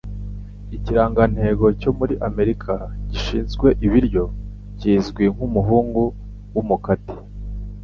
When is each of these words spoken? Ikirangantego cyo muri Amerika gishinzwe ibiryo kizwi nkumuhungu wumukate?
Ikirangantego 0.75 1.65
cyo 1.81 1.91
muri 1.97 2.13
Amerika 2.27 2.71
gishinzwe 3.09 3.67
ibiryo 3.85 4.23
kizwi 4.79 5.23
nkumuhungu 5.33 6.03
wumukate? 6.53 7.15